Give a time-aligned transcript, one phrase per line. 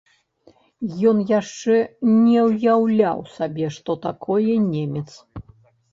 [1.09, 1.75] Ён яшчэ
[2.29, 5.09] не ўяўляў сабе, што такое немец.